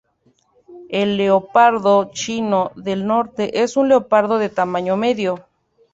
[0.89, 5.45] El leopardo chino del Norte es un leopardo de tamaño medio.